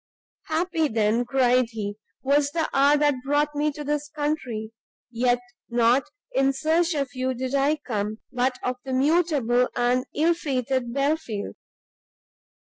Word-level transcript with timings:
"Happy 0.47 0.87
then," 0.87 1.23
cried 1.25 1.67
he, 1.73 1.95
"was 2.23 2.49
the 2.49 2.67
hour 2.73 2.97
that 2.97 3.13
brought 3.23 3.53
me 3.53 3.71
to 3.71 3.83
this 3.83 4.09
country; 4.09 4.71
yet 5.11 5.37
not 5.69 6.09
in 6.33 6.51
search 6.51 6.95
of 6.95 7.13
you 7.13 7.35
did 7.35 7.53
I 7.53 7.75
come, 7.75 8.17
but 8.31 8.57
of 8.63 8.77
the 8.83 8.93
mutable 8.93 9.69
and 9.75 10.07
ill 10.15 10.33
fated 10.33 10.91
Belfield. 10.91 11.53